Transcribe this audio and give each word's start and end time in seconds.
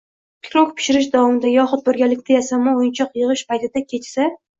pirog 0.45 0.69
pishirish 0.77 1.09
davomida 1.15 1.51
yohud 1.55 1.83
birgalikda 1.89 2.33
yasama 2.35 2.73
o‘yinchoq 2.79 3.13
yig‘ish 3.21 3.45
paytida 3.53 3.85
kechsa 3.93 4.27